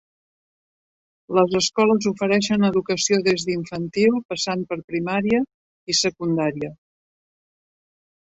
Les 1.39 1.51
escoles 1.59 2.07
ofereixen 2.11 2.65
educació 2.69 3.19
des 3.27 3.45
d'infantil, 3.51 4.17
passant 4.33 4.65
per 4.73 4.79
primària 4.89 5.43
i 5.95 5.99
secundària. 6.01 6.73